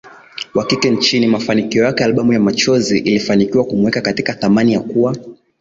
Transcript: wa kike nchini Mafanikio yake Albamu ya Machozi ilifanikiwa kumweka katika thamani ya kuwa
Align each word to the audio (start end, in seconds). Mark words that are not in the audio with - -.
wa 0.53 0.65
kike 0.65 0.89
nchini 0.89 1.27
Mafanikio 1.27 1.83
yake 1.83 2.03
Albamu 2.03 2.33
ya 2.33 2.39
Machozi 2.39 2.99
ilifanikiwa 2.99 3.63
kumweka 3.63 4.01
katika 4.01 4.33
thamani 4.33 4.73
ya 4.73 4.79
kuwa 4.79 5.15